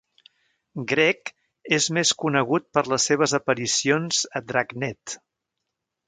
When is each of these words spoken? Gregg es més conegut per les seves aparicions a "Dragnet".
Gregg 0.91 1.29
es 1.77 1.89
més 1.97 2.13
conegut 2.23 2.65
per 2.77 2.83
les 2.93 3.05
seves 3.11 3.35
aparicions 3.39 4.23
a 4.39 4.41
"Dragnet". 4.53 5.15